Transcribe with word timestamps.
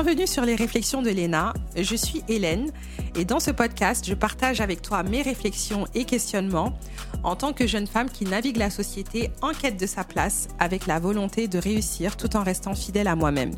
Bienvenue 0.00 0.28
sur 0.28 0.44
les 0.44 0.54
réflexions 0.54 1.02
de 1.02 1.10
Léna. 1.10 1.52
Je 1.76 1.96
suis 1.96 2.22
Hélène 2.28 2.70
et 3.16 3.24
dans 3.24 3.40
ce 3.40 3.50
podcast, 3.50 4.06
je 4.06 4.14
partage 4.14 4.60
avec 4.60 4.80
toi 4.80 5.02
mes 5.02 5.22
réflexions 5.22 5.88
et 5.92 6.04
questionnements 6.04 6.78
en 7.24 7.34
tant 7.34 7.52
que 7.52 7.66
jeune 7.66 7.88
femme 7.88 8.08
qui 8.08 8.24
navigue 8.24 8.58
la 8.58 8.70
société 8.70 9.32
en 9.42 9.50
quête 9.50 9.76
de 9.76 9.86
sa 9.86 10.04
place 10.04 10.46
avec 10.60 10.86
la 10.86 11.00
volonté 11.00 11.48
de 11.48 11.58
réussir 11.58 12.16
tout 12.16 12.36
en 12.36 12.44
restant 12.44 12.76
fidèle 12.76 13.08
à 13.08 13.16
moi-même. 13.16 13.50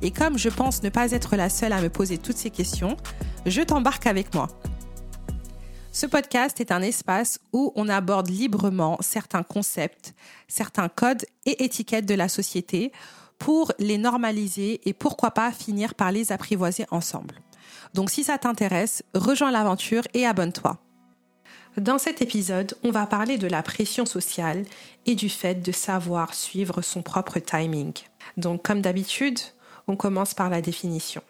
Et 0.00 0.10
comme 0.10 0.38
je 0.38 0.48
pense 0.48 0.82
ne 0.82 0.88
pas 0.88 1.10
être 1.10 1.36
la 1.36 1.50
seule 1.50 1.74
à 1.74 1.82
me 1.82 1.90
poser 1.90 2.16
toutes 2.16 2.38
ces 2.38 2.50
questions, 2.50 2.96
je 3.44 3.60
t'embarque 3.60 4.06
avec 4.06 4.32
moi. 4.32 4.48
Ce 5.92 6.06
podcast 6.06 6.60
est 6.60 6.72
un 6.72 6.80
espace 6.80 7.40
où 7.52 7.74
on 7.76 7.90
aborde 7.90 8.30
librement 8.30 8.96
certains 9.00 9.42
concepts, 9.42 10.14
certains 10.48 10.88
codes 10.88 11.26
et 11.44 11.62
étiquettes 11.62 12.06
de 12.06 12.14
la 12.14 12.30
société 12.30 12.90
pour 13.38 13.72
les 13.78 13.98
normaliser 13.98 14.80
et 14.88 14.92
pourquoi 14.92 15.32
pas 15.32 15.52
finir 15.52 15.94
par 15.94 16.12
les 16.12 16.32
apprivoiser 16.32 16.86
ensemble. 16.90 17.40
Donc 17.94 18.10
si 18.10 18.24
ça 18.24 18.38
t'intéresse, 18.38 19.02
rejoins 19.14 19.50
l'aventure 19.50 20.02
et 20.14 20.26
abonne-toi. 20.26 20.78
Dans 21.76 21.98
cet 21.98 22.22
épisode, 22.22 22.74
on 22.84 22.90
va 22.90 23.06
parler 23.06 23.36
de 23.36 23.48
la 23.48 23.62
pression 23.62 24.06
sociale 24.06 24.64
et 25.06 25.16
du 25.16 25.28
fait 25.28 25.56
de 25.56 25.72
savoir 25.72 26.34
suivre 26.34 26.82
son 26.82 27.02
propre 27.02 27.40
timing. 27.40 27.92
Donc 28.36 28.62
comme 28.62 28.80
d'habitude, 28.80 29.40
on 29.88 29.96
commence 29.96 30.34
par 30.34 30.50
la 30.50 30.60
définition. 30.60 31.22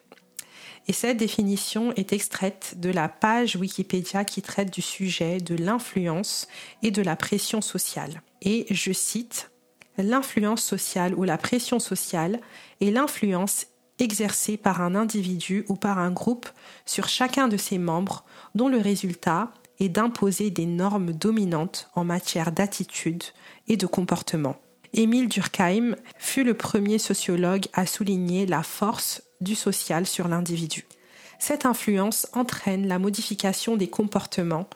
Et 0.87 0.93
cette 0.93 1.17
définition 1.17 1.93
est 1.95 2.13
extraite 2.13 2.75
de 2.77 2.91
la 2.91 3.09
page 3.09 3.57
Wikipédia 3.57 4.25
qui 4.25 4.43
traite 4.43 4.71
du 4.71 4.83
sujet 4.83 5.39
de 5.39 5.55
l'influence 5.55 6.47
et 6.83 6.91
de 6.91 7.01
la 7.01 7.17
pression 7.17 7.63
sociale. 7.63 8.21
Et 8.43 8.67
je 8.71 8.93
cite, 8.93 9.51
L'influence 9.99 10.63
sociale 10.63 11.15
ou 11.15 11.25
la 11.25 11.39
pression 11.39 11.79
sociale 11.79 12.41
est 12.81 12.91
l'influence 12.91 13.67
exercée 13.99 14.57
par 14.57 14.83
un 14.83 14.95
individu 14.95 15.65
ou 15.69 15.77
par 15.77 15.99
un 15.99 16.11
groupe 16.11 16.49
sur 16.85 17.09
chacun 17.09 17.49
de 17.49 17.57
ses 17.57 17.79
membres 17.79 18.25
dont 18.55 18.69
le 18.69 18.79
résultat 18.79 19.53
est 19.79 19.89
d'imposer 19.89 20.51
des 20.51 20.67
normes 20.67 21.13
dominantes 21.13 21.91
en 21.95 22.05
matière 22.05 22.53
d'attitude 22.53 23.23
et 23.69 23.77
de 23.77 23.87
comportement. 23.87 24.57
Émile 24.93 25.29
Durkheim 25.29 25.97
fut 26.19 26.45
le 26.45 26.55
premier 26.55 26.99
sociologue 26.99 27.67
à 27.73 27.87
souligner 27.87 28.47
la 28.47 28.63
force 28.63 29.23
du 29.41 29.55
social 29.55 30.07
sur 30.07 30.29
l'individu. 30.29 30.87
Cette 31.41 31.67
influence 31.67 32.29
entraîne 32.33 32.87
la 32.87 32.99
modification 32.99 33.77
des 33.77 33.89
comportements, 33.89 34.69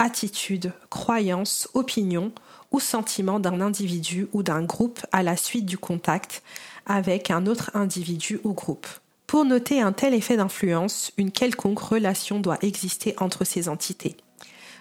attitudes, 0.00 0.72
croyances, 0.88 1.68
opinions 1.74 2.32
ou 2.72 2.80
sentiments 2.80 3.38
d'un 3.38 3.60
individu 3.60 4.26
ou 4.32 4.42
d'un 4.42 4.62
groupe 4.62 5.00
à 5.12 5.22
la 5.22 5.36
suite 5.36 5.66
du 5.66 5.78
contact 5.78 6.42
avec 6.86 7.30
un 7.30 7.46
autre 7.46 7.70
individu 7.74 8.40
ou 8.42 8.52
groupe. 8.52 8.88
Pour 9.26 9.44
noter 9.44 9.80
un 9.80 9.92
tel 9.92 10.14
effet 10.14 10.36
d'influence, 10.36 11.12
une 11.16 11.30
quelconque 11.30 11.78
relation 11.78 12.40
doit 12.40 12.58
exister 12.62 13.14
entre 13.18 13.44
ces 13.44 13.68
entités. 13.68 14.16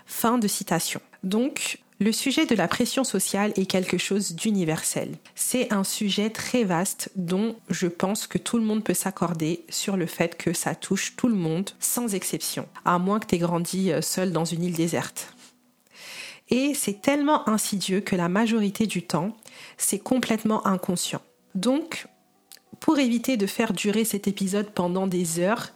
Fin 0.08 0.40
de 0.40 0.48
citation. 0.48 1.02
Donc, 1.24 1.80
le 2.00 2.14
sujet 2.14 2.46
de 2.46 2.56
la 2.56 2.70
pression 2.70 3.04
sociale 3.04 3.52
est 3.58 3.66
quelque 3.66 3.98
chose 3.98 4.34
d'universel. 4.34 5.18
C'est 5.36 5.74
un 5.74 5.84
sujet 5.84 6.30
très 6.30 6.64
vaste 6.64 7.12
dont 7.18 7.58
je 7.70 7.88
pense 7.88 8.26
que 8.26 8.38
tout 8.38 8.58
le 8.58 8.64
monde 8.64 8.86
peut 8.86 8.94
s'accorder 8.94 9.66
sur 9.70 9.98
le 9.98 10.06
fait 10.06 10.38
que 10.38 10.54
ça 10.54 10.76
touche 10.76 11.18
tout 11.18 11.28
le 11.28 11.36
monde 11.36 11.72
sans 11.80 12.16
exception, 12.16 12.68
à 12.86 13.00
moins 13.00 13.20
que 13.20 13.28
tu 13.28 13.36
aies 13.36 13.40
grandi 13.40 13.92
euh, 13.92 14.02
seul 14.02 14.32
dans 14.32 14.46
une 14.46 14.64
île 14.64 14.76
déserte. 14.76 15.34
Et 16.50 16.74
c'est 16.74 17.02
tellement 17.02 17.48
insidieux 17.50 18.00
que 18.00 18.16
la 18.16 18.30
majorité 18.30 18.88
du 18.88 19.04
temps, 19.04 19.36
c'est 19.78 20.00
complètement 20.00 20.66
inconscient. 20.66 21.22
Donc, 21.54 22.08
pour 22.80 22.98
éviter 22.98 23.36
de 23.36 23.46
faire 23.46 23.74
durer 23.74 24.06
cet 24.06 24.28
épisode 24.28 24.70
pendant 24.72 25.06
des 25.06 25.40
heures 25.40 25.74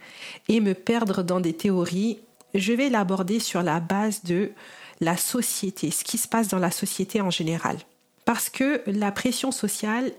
et 0.48 0.62
me 0.62 0.74
perdre 0.74 1.22
dans 1.22 1.42
des 1.42 1.54
théories, 1.54 2.20
je 2.56 2.72
vais 2.72 2.90
l'aborder 2.90 3.40
sur 3.40 3.62
la 3.62 3.82
base 3.82 4.24
de 4.24 4.52
la 5.04 5.18
société, 5.18 5.92
ce 5.92 6.04
qui 6.04 6.18
se 6.18 6.28
passe 6.28 6.48
dans 6.48 6.60
la 6.60 6.72
société 6.72 7.22
en 7.22 7.30
général. 7.30 7.78
Parce 8.26 8.50
que 8.50 8.82
la 8.88 9.12
pression 9.12 9.52
sociale 9.52 10.12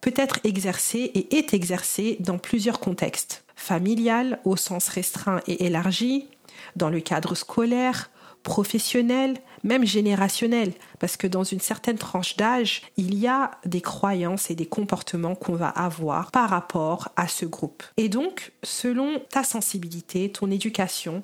peut 0.00 0.14
être 0.16 0.40
exercée 0.44 1.10
et 1.14 1.36
est 1.36 1.54
exercée 1.54 2.16
dans 2.20 2.38
plusieurs 2.38 2.80
contextes. 2.80 3.44
Familial 3.54 4.40
au 4.44 4.56
sens 4.56 4.88
restreint 4.88 5.40
et 5.46 5.66
élargi, 5.66 6.28
dans 6.76 6.90
le 6.90 7.00
cadre 7.00 7.34
scolaire, 7.34 8.10
professionnel, 8.42 9.38
même 9.62 9.86
générationnel, 9.86 10.72
parce 10.98 11.16
que 11.16 11.28
dans 11.28 11.44
une 11.44 11.60
certaine 11.60 11.98
tranche 11.98 12.36
d'âge, 12.36 12.82
il 12.96 13.14
y 13.14 13.28
a 13.28 13.52
des 13.64 13.80
croyances 13.80 14.50
et 14.50 14.56
des 14.56 14.66
comportements 14.66 15.36
qu'on 15.36 15.54
va 15.54 15.68
avoir 15.68 16.32
par 16.32 16.50
rapport 16.50 17.10
à 17.14 17.28
ce 17.28 17.46
groupe. 17.46 17.84
Et 17.96 18.08
donc, 18.08 18.52
selon 18.64 19.20
ta 19.30 19.44
sensibilité, 19.44 20.30
ton 20.32 20.50
éducation, 20.50 21.22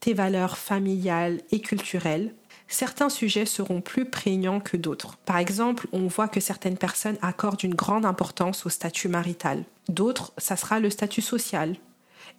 tes 0.00 0.14
valeurs 0.14 0.58
familiales 0.58 1.40
et 1.52 1.60
culturelles, 1.60 2.34
certains 2.68 3.08
sujets 3.08 3.46
seront 3.46 3.80
plus 3.80 4.04
prégnants 4.04 4.60
que 4.60 4.76
d'autres. 4.76 5.16
Par 5.24 5.38
exemple, 5.38 5.88
on 5.92 6.06
voit 6.06 6.28
que 6.28 6.40
certaines 6.40 6.78
personnes 6.78 7.18
accordent 7.22 7.62
une 7.62 7.74
grande 7.74 8.04
importance 8.04 8.66
au 8.66 8.68
statut 8.68 9.08
marital. 9.08 9.64
D'autres, 9.88 10.32
ça 10.38 10.56
sera 10.56 10.80
le 10.80 10.90
statut 10.90 11.22
social. 11.22 11.76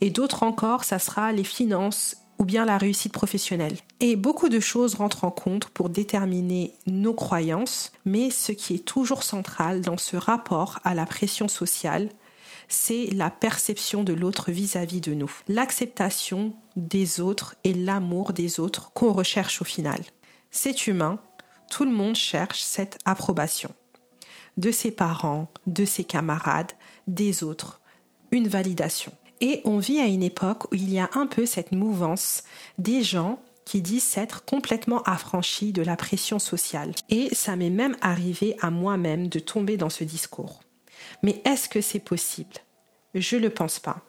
Et 0.02 0.10
d'autres 0.10 0.44
encore, 0.44 0.84
ça 0.84 1.00
sera 1.00 1.32
les 1.32 1.44
finances 1.44 2.18
ou 2.40 2.46
bien 2.46 2.66
la 2.66 2.78
réussite 2.78 3.14
professionnelle. 3.14 3.78
Et 4.00 4.16
beaucoup 4.16 4.50
de 4.50 4.60
choses 4.60 4.96
rentrent 4.96 5.24
en 5.24 5.32
compte 5.32 5.70
pour 5.70 5.90
déterminer 5.90 6.74
nos 6.86 7.14
croyances, 7.14 7.92
mais 8.06 8.30
ce 8.30 8.52
qui 8.52 8.76
est 8.76 8.86
toujours 8.86 9.24
central 9.24 9.82
dans 9.82 9.98
ce 9.98 10.18
rapport 10.18 10.80
à 10.84 10.94
la 10.94 11.06
pression 11.06 11.48
sociale, 11.48 12.09
c'est 12.68 13.08
la 13.14 13.30
perception 13.30 14.04
de 14.04 14.14
l'autre 14.14 14.52
vis-à-vis 14.52 15.02
de 15.02 15.14
nous, 15.14 15.32
l'acceptation 15.48 16.54
des 16.76 17.22
autres 17.22 17.56
et 17.64 17.74
l'amour 17.74 18.34
des 18.34 18.59
autres 18.59 18.92
qu'on 18.94 19.14
recherche 19.14 19.62
au 19.62 19.66
final. 19.66 20.00
C'est 20.59 20.88
humain, 20.88 21.19
tout 21.69 21.85
le 21.85 21.91
monde 21.91 22.16
cherche 22.16 22.62
cette 22.62 22.97
approbation. 23.06 23.69
De 24.57 24.72
ses 24.72 24.90
parents, 24.90 25.51
de 25.68 25.85
ses 25.85 26.03
camarades, 26.03 26.72
des 27.06 27.44
autres, 27.44 27.79
une 28.31 28.47
validation. 28.47 29.12
Et 29.40 29.62
on 29.66 29.78
vit 29.78 30.00
à 30.00 30.07
une 30.07 30.23
époque 30.23 30.63
où 30.72 30.75
il 30.75 30.91
y 30.91 30.97
a 30.97 31.12
un 31.13 31.28
peu 31.28 31.46
cette 31.46 31.73
mouvance 31.73 32.41
des 32.79 33.03
gens 33.03 33.40
qui 33.66 33.84
disent 33.84 34.01
s'être 34.03 34.46
complètement 34.46 35.03
affranchis 35.03 35.73
de 35.73 35.84
la 35.84 35.96
pression 35.96 36.40
sociale. 36.40 36.96
Et 37.09 37.29
ça 37.35 37.56
m'est 37.56 37.69
même 37.69 37.96
arrivé 38.01 38.57
à 38.59 38.72
moi-même 38.72 39.28
de 39.28 39.38
tomber 39.38 39.78
dans 39.78 39.91
ce 39.91 40.03
discours. 40.03 40.62
Mais 41.22 41.40
est-ce 41.46 41.69
que 41.69 41.81
c'est 41.81 42.00
possible? 42.00 42.56
Je 43.13 43.35
ne 43.35 43.44
le 43.44 43.51
pense 43.51 43.78
pas. 43.78 44.01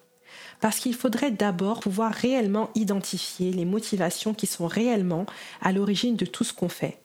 Parce 0.61 0.81
qu'il 0.81 0.95
faudrait 0.95 1.31
d'abord 1.31 1.81
pouvoir 1.81 2.13
réellement 2.13 2.71
identifier 2.75 3.53
les 3.53 3.65
motivations 3.65 4.35
qui 4.35 4.47
sont 4.47 4.67
réellement 4.67 5.27
à 5.61 5.73
l'origine 5.73 6.17
de 6.17 6.27
tout 6.27 6.45
ce 6.45 6.53
qu'on 6.53 6.69
fait. 6.69 6.99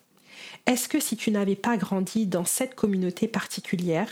Est-ce 0.66 0.88
que 0.88 1.00
si 1.00 1.16
tu 1.16 1.30
n'avais 1.30 1.56
pas 1.56 1.76
grandi 1.76 2.26
dans 2.26 2.44
cette 2.44 2.74
communauté 2.74 3.28
particulière, 3.28 4.08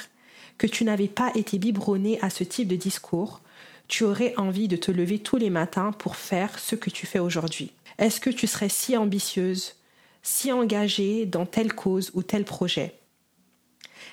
que 0.58 0.66
tu 0.66 0.84
n'avais 0.84 1.08
pas 1.08 1.32
été 1.34 1.58
biberonné 1.58 2.20
à 2.20 2.30
ce 2.30 2.44
type 2.44 2.68
de 2.68 2.76
discours, 2.76 3.40
tu 3.88 4.04
aurais 4.04 4.34
envie 4.36 4.68
de 4.68 4.76
te 4.76 4.90
lever 4.90 5.18
tous 5.18 5.36
les 5.36 5.50
matins 5.50 5.92
pour 5.92 6.16
faire 6.16 6.58
ce 6.58 6.76
que 6.76 6.90
tu 6.90 7.06
fais 7.06 7.18
aujourd'hui? 7.18 7.72
Est-ce 7.98 8.20
que 8.20 8.30
tu 8.30 8.46
serais 8.46 8.68
si 8.68 8.96
ambitieuse, 8.96 9.74
si 10.22 10.52
engagée 10.52 11.26
dans 11.26 11.46
telle 11.46 11.74
cause 11.74 12.10
ou 12.14 12.22
tel 12.22 12.44
projet? 12.44 12.94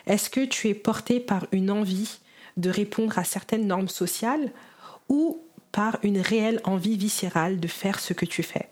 Est-ce 0.08 0.30
que 0.30 0.46
tu 0.46 0.70
es 0.70 0.74
porté 0.74 1.20
par 1.20 1.46
une 1.52 1.72
envie 1.72 2.20
de 2.58 2.70
répondre 2.70 3.18
à 3.20 3.24
certaines 3.24 3.68
normes 3.68 3.88
sociales 3.88 4.52
ou 5.10 5.42
par 5.72 5.98
une 6.04 6.20
réelle 6.20 6.62
envie 6.64 6.98
viscérale 6.98 7.60
de 7.60 7.68
faire 7.68 8.00
ce 8.00 8.14
que 8.14 8.26
tu 8.26 8.44
fais. 8.44 8.70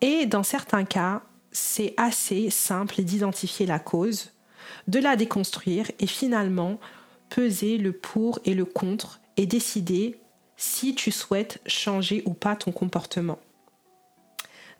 Et 0.00 0.26
dans 0.26 0.42
certains 0.42 0.84
cas, 0.84 1.22
c'est 1.52 1.94
assez 1.96 2.50
simple 2.50 3.02
d'identifier 3.02 3.66
la 3.66 3.78
cause, 3.78 4.32
de 4.88 4.98
la 4.98 5.16
déconstruire 5.16 5.90
et 6.00 6.06
finalement 6.06 6.78
peser 7.30 7.78
le 7.78 7.92
pour 7.92 8.38
et 8.44 8.54
le 8.54 8.64
contre 8.64 9.20
et 9.36 9.46
décider 9.46 10.20
si 10.56 10.94
tu 10.94 11.10
souhaites 11.10 11.60
changer 11.66 12.22
ou 12.26 12.34
pas 12.34 12.56
ton 12.56 12.72
comportement. 12.72 13.38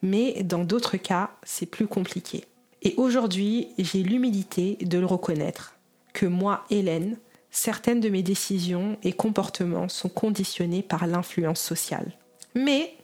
Mais 0.03 0.43
dans 0.43 0.65
d'autres 0.65 0.97
cas, 0.97 1.31
c'est 1.43 1.67
plus 1.67 1.87
compliqué. 1.87 2.45
Et 2.83 2.95
aujourd'hui, 2.97 3.69
j'ai 3.79 4.03
l'humilité 4.03 4.77
de 4.83 4.99
le 4.99 5.07
reconnaître, 5.07 5.77
que 6.13 6.27
moi, 6.27 6.65
Hélène, 6.71 7.19
certaines 7.57 8.01
de 8.01 8.11
mes 8.11 8.23
décisions 8.23 8.99
et 9.03 9.13
comportements 9.13 9.89
sont 9.89 10.11
conditionnés 10.11 10.83
par 10.83 11.07
l'influence 11.07 11.61
sociale. 11.61 12.13
Mais 12.55 12.95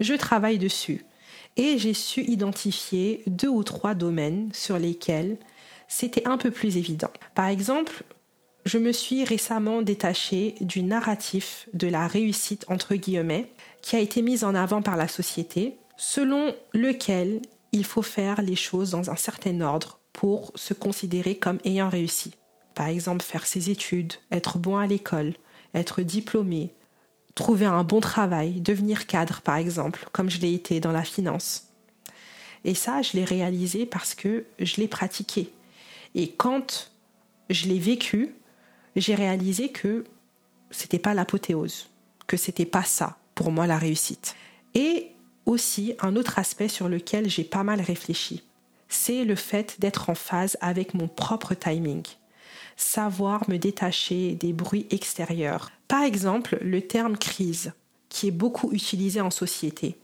je 0.00 0.12
travaille 0.14 0.58
dessus 0.58 1.04
et 1.56 1.78
j'ai 1.78 1.94
su 1.94 2.20
identifier 2.22 3.22
deux 3.26 3.48
ou 3.48 3.64
trois 3.64 3.94
domaines 3.94 4.50
sur 4.52 4.78
lesquels 4.78 5.38
c'était 5.88 6.28
un 6.28 6.36
peu 6.36 6.50
plus 6.50 6.76
évident. 6.76 7.10
Par 7.34 7.46
exemple, 7.46 8.04
je 8.66 8.76
me 8.76 8.92
suis 8.92 9.24
récemment 9.24 9.80
détachée 9.80 10.56
du 10.60 10.82
narratif 10.82 11.66
de 11.72 11.88
la 11.88 12.06
réussite 12.06 12.66
entre 12.68 12.94
guillemets 12.94 13.50
qui 13.80 13.96
a 13.96 14.00
été 14.00 14.20
mise 14.20 14.44
en 14.44 14.54
avant 14.54 14.82
par 14.82 14.96
la 14.96 15.08
société, 15.08 15.78
selon 15.96 16.54
lequel 16.74 17.40
il 17.72 17.86
faut 17.86 18.02
faire 18.02 18.42
les 18.42 18.56
choses 18.56 18.90
dans 18.90 19.10
un 19.10 19.16
certain 19.16 19.62
ordre 19.62 20.00
pour 20.12 20.52
se 20.54 20.74
considérer 20.74 21.36
comme 21.36 21.60
ayant 21.64 21.88
réussi. 21.88 22.34
Par 22.80 22.88
exemple, 22.88 23.22
faire 23.22 23.46
ses 23.46 23.68
études, 23.68 24.14
être 24.32 24.56
bon 24.56 24.78
à 24.78 24.86
l'école, 24.86 25.34
être 25.74 26.00
diplômé, 26.00 26.70
trouver 27.34 27.66
un 27.66 27.84
bon 27.84 28.00
travail, 28.00 28.62
devenir 28.62 29.06
cadre 29.06 29.42
par 29.42 29.56
exemple, 29.56 30.08
comme 30.12 30.30
je 30.30 30.38
l'ai 30.38 30.54
été 30.54 30.80
dans 30.80 30.90
la 30.90 31.04
finance. 31.04 31.68
Et 32.64 32.72
ça, 32.72 33.02
je 33.02 33.18
l'ai 33.18 33.24
réalisé 33.26 33.84
parce 33.84 34.14
que 34.14 34.46
je 34.58 34.76
l'ai 34.76 34.88
pratiqué. 34.88 35.52
Et 36.14 36.32
quand 36.32 36.90
je 37.50 37.68
l'ai 37.68 37.78
vécu, 37.78 38.34
j'ai 38.96 39.14
réalisé 39.14 39.68
que 39.68 40.06
c'était 40.70 40.98
pas 40.98 41.12
l'apothéose, 41.12 41.90
que 42.26 42.38
c'était 42.38 42.64
pas 42.64 42.84
ça 42.84 43.18
pour 43.34 43.52
moi 43.52 43.66
la 43.66 43.76
réussite. 43.76 44.36
Et 44.72 45.08
aussi 45.44 45.96
un 46.00 46.16
autre 46.16 46.38
aspect 46.38 46.68
sur 46.68 46.88
lequel 46.88 47.28
j'ai 47.28 47.44
pas 47.44 47.62
mal 47.62 47.82
réfléchi, 47.82 48.42
c'est 48.88 49.26
le 49.26 49.34
fait 49.34 49.78
d'être 49.80 50.08
en 50.08 50.14
phase 50.14 50.56
avec 50.62 50.94
mon 50.94 51.08
propre 51.08 51.52
timing, 51.52 52.04
savoir 52.76 53.48
me 53.48 53.56
détacher 53.56 54.34
des 54.34 54.52
bruits 54.52 54.86
extérieurs. 54.90 55.70
Par 55.88 56.02
exemple, 56.02 56.58
le 56.60 56.80
terme 56.82 57.16
crise, 57.16 57.72
qui 58.08 58.28
est 58.28 58.32
beaucoup 58.32 58.72
utilisé 58.72 59.20
en 59.20 59.30
société, 59.30 59.98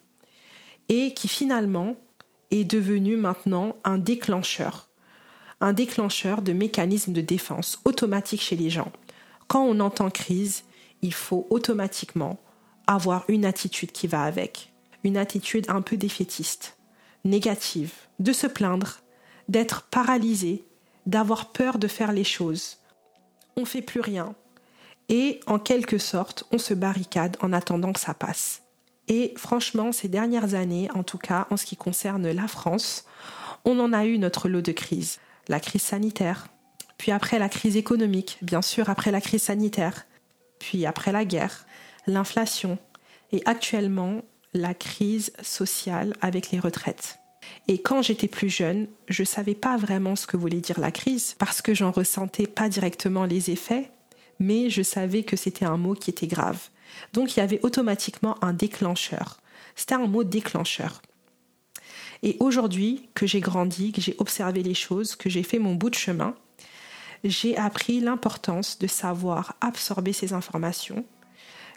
et 0.89 1.15
qui 1.15 1.29
finalement 1.29 1.97
est 2.51 2.65
devenu 2.65 3.17
maintenant 3.17 3.77
un 3.85 3.99
déclencheur, 3.99 4.89
un 5.61 5.73
déclencheur 5.73 6.43
de 6.43 6.53
mécanismes 6.53 7.13
de 7.13 7.21
défense 7.21 7.81
automatique 7.85 8.43
chez 8.43 8.57
les 8.57 8.71
gens. 8.71 8.93
Quand 9.49 9.65
on 9.65 9.81
entend 9.81 10.11
crise, 10.11 10.65
il 11.03 11.15
faut 11.15 11.47
automatiquement 11.51 12.39
avoir 12.87 13.25
une 13.29 13.45
attitude 13.45 13.93
qui 13.93 14.07
va 14.07 14.23
avec, 14.23 14.73
une 15.03 15.17
attitude 15.17 15.67
un 15.69 15.83
peu 15.83 15.97
défaitiste, 15.97 16.77
négative, 17.25 17.93
de 18.19 18.33
se 18.33 18.47
plaindre, 18.47 19.01
d'être 19.49 19.83
paralysé, 19.83 20.65
d'avoir 21.07 21.53
peur 21.53 21.79
de 21.79 21.89
faire 21.89 22.13
les 22.13 22.25
choses. 22.25 22.79
On 23.57 23.65
fait 23.65 23.83
plus 23.83 24.01
rien. 24.01 24.35
Et 25.09 25.41
en 25.47 25.59
quelque 25.59 25.99
sorte, 25.99 26.45
on 26.53 26.59
se 26.59 26.75
barricade 26.75 27.37
en 27.41 27.53
attendant 27.53 27.93
que 27.93 28.01
ça 28.01 28.15
passe. 28.15 28.63
Et 29.09 29.35
franchement, 29.37 29.93
ces 29.93 30.09
dernières 30.09 30.55
années, 30.55 30.89
en 30.95 31.05
tout 31.05 31.19
cas 31.19 31.47
en 31.51 31.57
ce 31.57 31.65
qui 31.65 31.77
concerne 31.77 32.29
la 32.31 32.49
France, 32.49 33.05
on 33.65 33.79
en 33.79 33.93
a 33.93 34.05
eu 34.05 34.19
notre 34.19 34.49
lot 34.49 34.63
de 34.63 34.73
crises. 34.73 35.19
La 35.49 35.61
crise 35.61 35.83
sanitaire, 35.83 36.49
puis 36.99 37.13
après 37.13 37.39
la 37.39 37.49
crise 37.49 37.77
économique, 37.77 38.39
bien 38.43 38.63
sûr 38.63 38.91
après 38.91 39.13
la 39.13 39.21
crise 39.21 39.45
sanitaire, 39.45 40.07
puis 40.59 40.87
après 40.87 41.13
la 41.13 41.25
guerre, 41.25 41.67
l'inflation, 42.09 42.79
et 43.33 43.43
actuellement 43.45 44.23
la 44.55 44.75
crise 44.75 45.33
sociale 45.43 46.15
avec 46.21 46.51
les 46.51 46.59
retraites. 46.59 47.19
Et 47.69 47.79
quand 47.79 48.03
j'étais 48.03 48.29
plus 48.29 48.49
jeune, 48.49 48.87
je 49.09 49.23
ne 49.23 49.27
savais 49.27 49.55
pas 49.55 49.77
vraiment 49.77 50.15
ce 50.15 50.27
que 50.27 50.37
voulait 50.37 50.61
dire 50.61 50.79
la 50.79 50.93
crise, 50.93 51.35
parce 51.39 51.63
que 51.63 51.75
j'en 51.75 51.91
ressentais 51.91 52.47
pas 52.47 52.69
directement 52.69 53.25
les 53.25 53.51
effets, 53.51 53.91
mais 54.39 54.71
je 54.71 54.83
savais 54.83 55.25
que 55.25 55.37
c'était 55.37 55.65
un 55.65 55.77
mot 55.77 55.95
qui 55.95 56.11
était 56.11 56.29
grave. 56.29 56.69
Donc 57.13 57.37
il 57.37 57.41
y 57.41 57.43
avait 57.43 57.61
automatiquement 57.63 58.43
un 58.43 58.53
déclencheur. 58.53 59.41
C'était 59.75 59.95
un 59.95 60.07
mot 60.07 60.25
déclencheur. 60.25 61.03
Et 62.23 62.37
aujourd'hui, 62.41 63.09
que 63.15 63.27
j'ai 63.27 63.41
grandi, 63.41 63.93
que 63.93 64.01
j'ai 64.01 64.15
observé 64.19 64.63
les 64.63 64.75
choses, 64.75 65.17
que 65.17 65.29
j'ai 65.29 65.43
fait 65.43 65.59
mon 65.59 65.75
bout 65.75 65.91
de 65.91 65.97
chemin, 65.97 66.35
j'ai 67.25 67.57
appris 67.57 68.01
l'importance 68.01 68.79
de 68.79 68.87
savoir 68.87 69.57
absorber 69.61 70.13
ces 70.13 70.33
informations, 70.33 71.05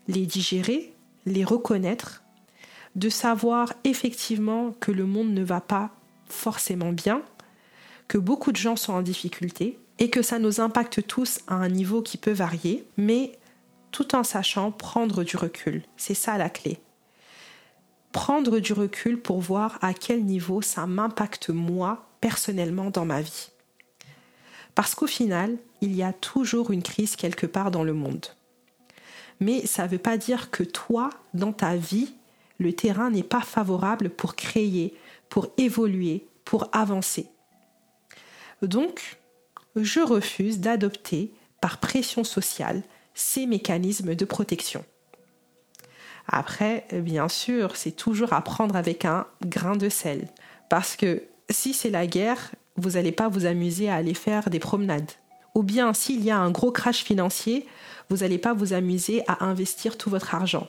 les 0.07 0.25
digérer, 0.25 0.94
les 1.25 1.44
reconnaître, 1.44 2.24
de 3.00 3.07
savoir 3.07 3.74
effectivement 3.86 4.75
que 4.81 4.92
le 4.92 5.06
monde 5.06 5.30
ne 5.30 5.44
va 5.44 5.62
pas 5.62 5.90
forcément 6.25 6.92
bien, 6.92 7.22
que 8.10 8.18
beaucoup 8.18 8.51
de 8.51 8.57
gens 8.57 8.75
sont 8.75 8.92
en 8.92 9.01
difficulté 9.01 9.80
et 10.00 10.10
que 10.10 10.22
ça 10.22 10.38
nous 10.38 10.60
impacte 10.60 11.07
tous 11.07 11.40
à 11.48 11.56
un 11.56 11.69
niveau 11.69 12.01
qui 12.01 12.18
peut 12.18 12.34
varier, 12.34 12.86
mais 12.98 13.40
tout 13.92 14.16
en 14.16 14.25
sachant 14.25 14.72
prendre 14.72 15.24
du 15.24 15.38
recul. 15.38 15.84
C'est 15.96 16.13
ça 16.13 16.38
la 16.38 16.50
clé. 16.50 16.80
Prendre 18.12 18.60
du 18.60 18.74
recul 18.74 19.18
pour 19.18 19.40
voir 19.40 19.80
à 19.81 19.94
quel 19.94 20.25
niveau 20.25 20.62
ça 20.62 20.86
m'impacte 20.86 21.50
moi 21.50 22.06
personnellement 22.19 22.90
dans 22.90 23.06
ma 23.06 23.22
vie. 23.22 23.50
Parce 24.75 24.94
qu'au 24.94 25.07
final, 25.07 25.57
il 25.80 25.96
y 25.96 26.04
a 26.04 26.12
toujours 26.12 26.72
une 26.72 26.84
crise 26.84 27.16
quelque 27.16 27.46
part 27.46 27.72
dans 27.72 27.84
le 27.84 27.94
monde. 27.94 28.25
Mais 29.40 29.66
ça 29.66 29.84
ne 29.84 29.90
veut 29.90 30.00
pas 30.00 30.18
dire 30.18 30.51
que 30.51 30.63
toi, 30.63 31.12
dans 31.34 31.54
ta 31.54 31.78
vie, 31.78 32.13
le 32.59 32.73
terrain 32.73 33.09
n'est 33.09 33.23
pas 33.23 33.41
favorable 33.41 34.09
pour 34.09 34.35
créer, 34.35 34.94
pour 35.29 35.47
évoluer, 35.57 36.27
pour 36.45 36.69
avancer. 36.71 37.27
Donc, 38.61 39.17
je 39.75 40.01
refuse 40.01 40.59
d'adopter, 40.59 41.33
par 41.61 41.79
pression 41.79 42.23
sociale, 42.23 42.83
ces 43.13 43.45
mécanismes 43.45 44.15
de 44.15 44.25
protection. 44.25 44.83
Après, 46.27 46.85
bien 46.91 47.27
sûr, 47.27 47.75
c'est 47.75 47.91
toujours 47.91 48.33
à 48.33 48.41
prendre 48.41 48.75
avec 48.75 49.03
un 49.03 49.25
grain 49.45 49.75
de 49.75 49.89
sel. 49.89 50.27
Parce 50.69 50.95
que 50.95 51.23
si 51.50 51.73
c'est 51.73 51.89
la 51.89 52.05
guerre, 52.05 52.51
vous 52.77 52.91
n'allez 52.91 53.12
pas 53.12 53.27
vous 53.27 53.45
amuser 53.45 53.89
à 53.89 53.95
aller 53.95 54.13
faire 54.13 54.50
des 54.50 54.59
promenades. 54.59 55.12
Ou 55.55 55.63
bien 55.63 55.94
s'il 55.94 56.23
y 56.23 56.31
a 56.31 56.38
un 56.38 56.51
gros 56.51 56.71
crash 56.71 57.03
financier, 57.03 57.65
vous 58.09 58.17
n'allez 58.17 58.38
pas 58.38 58.53
vous 58.53 58.73
amuser 58.73 59.23
à 59.27 59.44
investir 59.45 59.97
tout 59.97 60.09
votre 60.09 60.35
argent. 60.35 60.67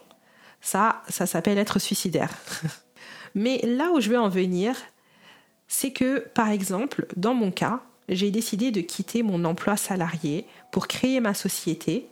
Ça, 0.60 1.02
ça 1.08 1.26
s'appelle 1.26 1.58
être 1.58 1.78
suicidaire. 1.78 2.36
Mais 3.34 3.60
là 3.62 3.90
où 3.92 4.00
je 4.00 4.10
veux 4.10 4.18
en 4.18 4.28
venir, 4.28 4.76
c'est 5.68 5.92
que, 5.92 6.20
par 6.34 6.50
exemple, 6.50 7.06
dans 7.16 7.34
mon 7.34 7.50
cas, 7.50 7.80
j'ai 8.08 8.30
décidé 8.30 8.72
de 8.72 8.80
quitter 8.80 9.22
mon 9.22 9.44
emploi 9.44 9.76
salarié 9.76 10.46
pour 10.72 10.88
créer 10.88 11.20
ma 11.20 11.32
société 11.32 12.08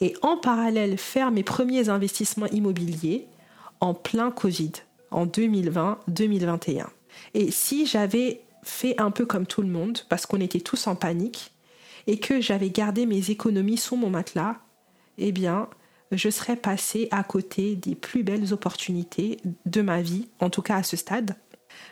et 0.00 0.14
en 0.22 0.36
parallèle 0.36 0.98
faire 0.98 1.30
mes 1.30 1.42
premiers 1.42 1.88
investissements 1.88 2.46
immobiliers 2.46 3.26
en 3.80 3.94
plein 3.94 4.30
Covid, 4.30 4.72
en 5.10 5.26
2020-2021. 5.26 6.86
Et 7.34 7.50
si 7.50 7.86
j'avais 7.86 8.42
fait 8.62 9.00
un 9.00 9.10
peu 9.10 9.24
comme 9.24 9.46
tout 9.46 9.62
le 9.62 9.68
monde, 9.68 10.00
parce 10.08 10.26
qu'on 10.26 10.40
était 10.40 10.60
tous 10.60 10.86
en 10.86 10.94
panique, 10.94 11.52
et 12.06 12.18
que 12.18 12.40
j'avais 12.40 12.70
gardé 12.70 13.06
mes 13.06 13.30
économies 13.30 13.76
sous 13.76 13.96
mon 13.96 14.10
matelas, 14.10 14.56
eh 15.18 15.32
bien, 15.32 15.68
je 16.12 16.30
serais 16.30 16.56
passée 16.56 17.08
à 17.10 17.22
côté 17.22 17.76
des 17.76 17.94
plus 17.94 18.22
belles 18.22 18.52
opportunités 18.52 19.38
de 19.66 19.82
ma 19.82 20.00
vie, 20.00 20.28
en 20.40 20.50
tout 20.50 20.62
cas 20.62 20.76
à 20.76 20.82
ce 20.82 20.96
stade. 20.96 21.36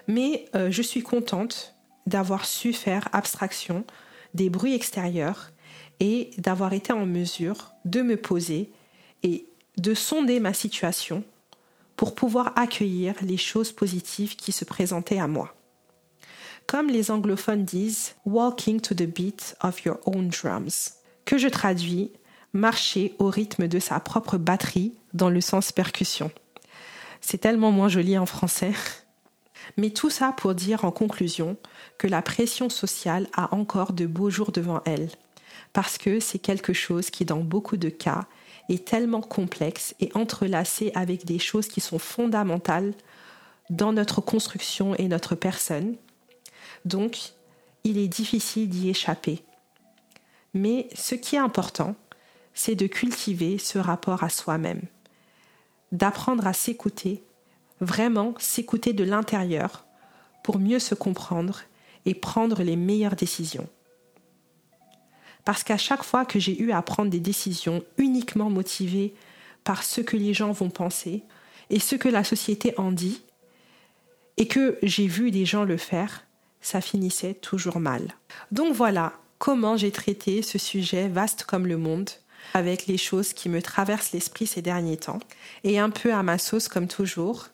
Mais 0.09 0.47
euh, 0.55 0.71
je 0.71 0.83
suis 0.83 1.03
contente 1.03 1.75
d'avoir 2.07 2.45
su 2.45 2.73
faire 2.73 3.09
abstraction 3.13 3.85
des 4.35 4.51
bruits 4.51 4.75
extérieurs 4.75 5.53
et 6.01 6.31
d'avoir 6.39 6.73
été 6.73 6.93
en 6.93 7.07
mesure 7.07 7.73
de 7.85 8.03
me 8.03 8.17
poser 8.17 8.71
et 9.23 9.47
de 9.79 9.95
sonder 9.95 10.41
ma 10.41 10.53
situation 10.53 11.25
pour 11.97 12.15
pouvoir 12.15 12.53
accueillir 12.57 13.15
les 13.23 13.37
choses 13.37 13.73
positives 13.73 14.37
qui 14.37 14.53
se 14.53 14.65
présentaient 14.65 15.19
à 15.19 15.27
moi. 15.27 15.55
Comme 16.67 16.89
les 16.89 17.11
anglophones 17.11 17.65
disent, 17.65 18.15
walking 18.25 18.81
to 18.81 18.95
the 18.95 19.07
beat 19.07 19.57
of 19.63 19.85
your 19.85 19.99
own 20.05 20.29
drums, 20.29 20.95
que 21.25 21.39
je 21.39 21.49
traduis 21.49 22.13
marcher 22.57 23.15
au 23.19 23.27
rythme 23.29 23.69
de 23.69 23.79
sa 23.79 24.01
propre 24.01 24.39
batterie 24.39 24.93
dans 25.15 25.31
le 25.31 25.41
sens 25.41 25.73
percussion. 25.73 26.31
C'est 27.21 27.39
tellement 27.39 27.71
moins 27.71 27.89
joli 27.89 28.19
en 28.19 28.27
français. 28.27 28.73
Mais 29.77 29.91
tout 29.91 30.11
ça 30.11 30.33
pour 30.37 30.55
dire 30.55 30.85
en 30.85 30.93
conclusion 30.93 31.57
que 31.99 32.07
la 32.07 32.23
pression 32.23 32.69
sociale 32.69 33.29
a 33.35 33.55
encore 33.55 33.93
de 33.93 34.07
beaux 34.07 34.31
jours 34.31 34.53
devant 34.53 34.81
elle, 34.85 35.09
parce 35.73 35.99
que 35.99 36.21
c'est 36.21 36.39
quelque 36.39 36.73
chose 36.73 37.11
qui, 37.11 37.25
dans 37.25 37.41
beaucoup 37.41 37.77
de 37.77 37.89
cas, 37.89 38.27
est 38.69 38.87
tellement 38.87 39.21
complexe 39.21 39.95
et 40.01 40.11
entrelacé 40.15 40.93
avec 40.95 41.25
des 41.25 41.39
choses 41.39 41.69
qui 41.69 41.81
sont 41.81 41.99
fondamentales 41.99 42.95
dans 43.71 43.93
notre 43.93 44.21
construction 44.21 44.95
et 44.95 45.09
notre 45.09 45.35
personne. 45.35 45.97
Donc, 46.85 47.33
il 47.85 47.99
est 47.99 48.09
difficile 48.09 48.69
d'y 48.69 48.89
échapper. 48.89 49.43
Mais 50.55 50.89
ce 50.95 51.15
qui 51.15 51.37
est 51.37 51.41
important, 51.41 51.97
c'est 52.57 52.75
de 52.75 52.87
cultiver 52.87 53.59
ce 53.59 53.79
rapport 53.79 54.25
à 54.25 54.31
soi-même, 54.31 54.81
d'apprendre 55.93 56.47
à 56.47 56.55
s'écouter, 56.55 57.23
vraiment 57.81 58.35
s'écouter 58.39 58.95
de 58.95 59.05
l'intérieur 59.05 59.85
pour 60.43 60.59
mieux 60.59 60.79
se 60.79 60.95
comprendre 60.95 61.61
et 62.07 62.15
prendre 62.15 62.63
les 62.63 62.77
meilleures 62.77 63.15
décisions. 63.15 63.69
Parce 65.45 65.63
qu'à 65.63 65.77
chaque 65.77 66.03
fois 66.03 66.25
que 66.25 66.41
j'ai 66.41 66.61
eu 66.61 66.73
à 66.73 66.81
prendre 66.81 67.11
des 67.11 67.21
décisions 67.21 67.85
uniquement 67.99 68.49
motivées 68.49 69.15
par 69.63 69.85
ce 69.85 70.01
que 70.01 70.17
les 70.17 70.33
gens 70.33 70.53
vont 70.53 70.71
penser 70.71 71.23
et 71.69 71.79
ce 71.79 71.95
que 71.95 72.09
la 72.09 72.25
société 72.25 72.75
en 72.79 72.91
dit, 72.91 73.23
et 74.39 74.49
que 74.49 74.79
j'ai 74.83 75.07
vu 75.07 75.31
des 75.31 75.45
gens 75.45 75.65
le 75.65 75.77
faire, 75.77 76.25
ça 76.63 76.81
finissait 76.81 77.35
toujours 77.35 77.81
mal. 77.81 78.15
Donc 78.51 78.75
voilà 78.75 79.13
comment 79.39 79.77
j'ai 79.77 79.93
traité 79.93 80.41
ce 80.43 80.59
sujet 80.59 81.09
vaste 81.09 81.45
comme 81.45 81.67
le 81.67 81.77
monde 81.77 82.11
avec 82.55 82.87
les 82.87 82.99
choses 82.99 83.33
qui 83.33 83.49
me 83.49 83.63
traversent 83.63 84.13
l'esprit 84.13 84.47
ces 84.47 84.63
derniers 84.63 84.97
temps, 84.97 85.21
et 85.65 85.79
un 85.79 85.91
peu 85.91 86.13
à 86.13 86.23
ma 86.23 86.39
sauce 86.39 86.69
comme 86.69 86.89
toujours. 86.89 87.49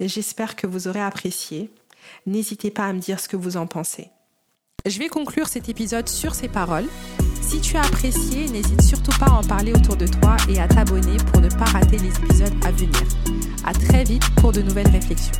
J'espère 0.00 0.56
que 0.56 0.66
vous 0.66 0.88
aurez 0.88 1.02
apprécié. 1.02 1.70
N'hésitez 2.26 2.70
pas 2.70 2.86
à 2.86 2.92
me 2.92 3.00
dire 3.00 3.20
ce 3.20 3.28
que 3.28 3.36
vous 3.36 3.56
en 3.56 3.66
pensez. 3.66 4.08
Je 4.84 4.98
vais 4.98 5.08
conclure 5.08 5.48
cet 5.48 5.68
épisode 5.68 6.08
sur 6.08 6.34
ces 6.34 6.48
paroles. 6.48 6.86
Si 7.42 7.60
tu 7.60 7.76
as 7.76 7.82
apprécié, 7.82 8.46
n'hésite 8.48 8.82
surtout 8.82 9.16
pas 9.18 9.26
à 9.26 9.38
en 9.38 9.42
parler 9.42 9.72
autour 9.72 9.96
de 9.96 10.06
toi 10.06 10.36
et 10.48 10.60
à 10.60 10.68
t'abonner 10.68 11.16
pour 11.32 11.40
ne 11.40 11.48
pas 11.48 11.64
rater 11.64 11.98
les 11.98 12.16
épisodes 12.16 12.54
à 12.64 12.70
venir. 12.70 13.02
À 13.64 13.72
très 13.72 14.04
vite 14.04 14.24
pour 14.36 14.52
de 14.52 14.62
nouvelles 14.62 14.90
réflexions. 14.90 15.32